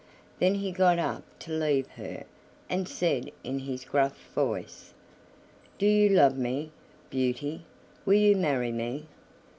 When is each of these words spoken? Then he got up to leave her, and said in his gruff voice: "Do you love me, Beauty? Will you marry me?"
Then 0.39 0.55
he 0.55 0.71
got 0.71 0.97
up 0.97 1.21
to 1.41 1.51
leave 1.51 1.85
her, 1.89 2.23
and 2.67 2.87
said 2.87 3.29
in 3.43 3.59
his 3.59 3.85
gruff 3.85 4.17
voice: 4.33 4.95
"Do 5.77 5.85
you 5.85 6.09
love 6.09 6.35
me, 6.39 6.71
Beauty? 7.11 7.65
Will 8.03 8.15
you 8.15 8.35
marry 8.35 8.71
me?" 8.71 9.05